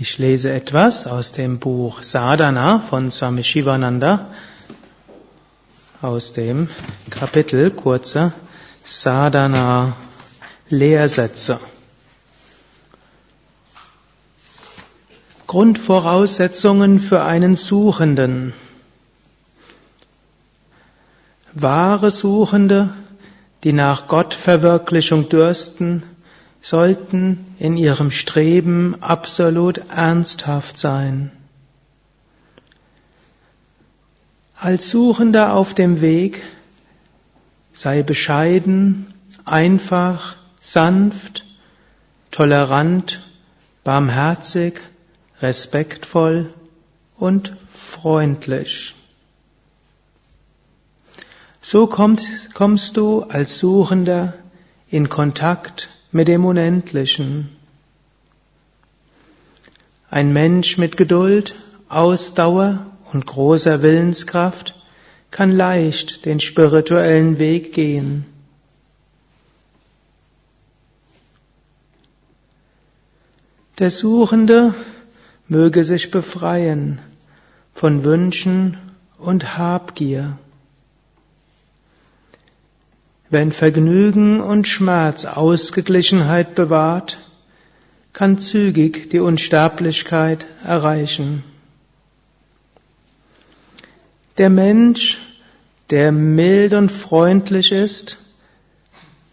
[0.00, 4.28] Ich lese etwas aus dem Buch Sadhana von Swami Shivananda,
[6.00, 6.68] aus dem
[7.10, 8.32] Kapitel kurze
[8.84, 9.96] Sadhana
[10.68, 11.58] Lehrsätze.
[15.48, 18.52] Grundvoraussetzungen für einen Suchenden.
[21.54, 22.90] Wahre Suchende,
[23.64, 26.04] die nach Gottverwirklichung dürsten,
[26.60, 31.30] sollten in ihrem Streben absolut ernsthaft sein.
[34.56, 36.42] Als Suchender auf dem Weg
[37.72, 41.44] sei bescheiden, einfach, sanft,
[42.32, 43.22] tolerant,
[43.84, 44.80] barmherzig,
[45.40, 46.52] respektvoll
[47.16, 48.96] und freundlich.
[51.60, 54.34] So kommst, kommst du als Suchender
[54.90, 57.50] in Kontakt mit dem Unendlichen.
[60.10, 61.54] Ein Mensch mit Geduld,
[61.88, 64.74] Ausdauer und großer Willenskraft
[65.30, 68.24] kann leicht den spirituellen Weg gehen.
[73.78, 74.74] Der Suchende
[75.46, 76.98] möge sich befreien
[77.74, 78.76] von Wünschen
[79.18, 80.38] und Habgier.
[83.30, 87.18] Wenn Vergnügen und Schmerz Ausgeglichenheit bewahrt,
[88.14, 91.44] kann zügig die Unsterblichkeit erreichen.
[94.38, 95.18] Der Mensch,
[95.90, 98.16] der mild und freundlich ist,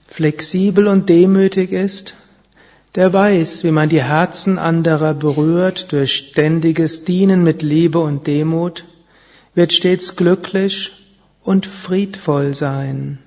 [0.08, 2.16] flexibel und demütig ist,
[2.96, 8.86] der weiß, wie man die Herzen anderer berührt durch ständiges Dienen mit Liebe und Demut,
[9.54, 10.92] wird stets glücklich
[11.44, 13.20] und friedvoll sein.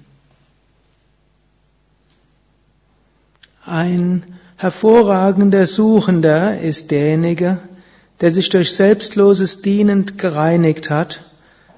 [3.68, 4.24] Ein
[4.56, 7.58] hervorragender Suchender ist derjenige,
[8.22, 11.22] der sich durch selbstloses Dienen gereinigt hat,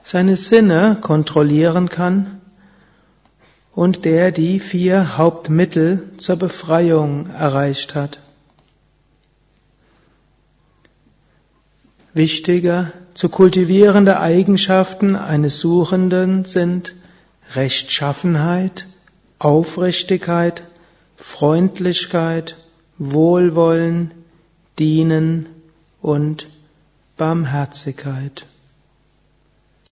[0.04, 2.40] seine Sinne kontrollieren kann
[3.74, 8.20] und der die vier Hauptmittel zur Befreiung erreicht hat.
[12.14, 16.94] Wichtige zu kultivierende Eigenschaften eines Suchenden sind
[17.54, 18.86] Rechtschaffenheit,
[19.40, 20.62] Aufrichtigkeit,
[21.20, 22.56] Freundlichkeit,
[22.98, 24.12] Wohlwollen,
[24.78, 25.48] Dienen
[26.00, 26.50] und
[27.16, 28.46] Barmherzigkeit.